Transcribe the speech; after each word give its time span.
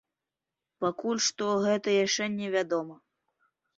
Пакуль 0.83 1.21
што 1.27 1.49
гэта 1.65 1.87
яшчэ 2.05 2.31
не 2.41 2.47
вядома. 2.57 2.95